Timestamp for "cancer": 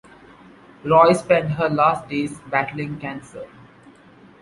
2.99-3.45